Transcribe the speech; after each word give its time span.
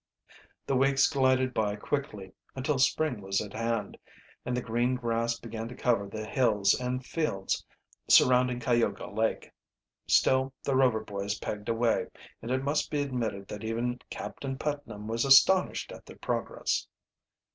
The 0.65 0.75
weeks 0.75 1.07
glided 1.07 1.53
by 1.53 1.75
quickly, 1.75 2.33
until 2.55 2.79
spring 2.79 3.21
was 3.21 3.39
at 3.39 3.53
hand, 3.53 3.99
and 4.43 4.57
the 4.57 4.61
green 4.63 4.95
grass 4.95 5.37
began 5.39 5.67
to 5.67 5.75
cover 5.75 6.07
the 6.07 6.27
bills 6.33 6.73
and 6.73 7.05
fields 7.05 7.63
surrounding 8.09 8.59
Cayuga 8.59 9.11
Lake. 9.11 9.51
Still 10.07 10.53
the 10.63 10.75
Rover 10.75 11.01
boys 11.03 11.37
pegged 11.37 11.69
away, 11.69 12.07
and 12.41 12.49
it 12.49 12.63
must 12.63 12.89
be 12.89 12.99
admitted 13.03 13.47
that 13.49 13.63
even 13.63 13.99
Captain 14.09 14.57
Putnam 14.57 15.07
was 15.07 15.23
astonished 15.23 15.91
at 15.91 16.07
their 16.07 16.17
progress. 16.17 16.87